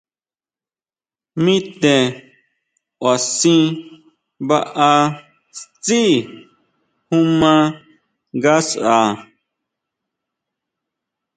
Mi 1.43 1.55
te 1.81 1.93
kʼua 2.99 3.13
sʼí 3.35 3.57
baá 4.47 4.97
tsí 5.83 6.01
ju 7.09 7.17
maa 7.39 7.63
ngasʼa. 8.37 8.95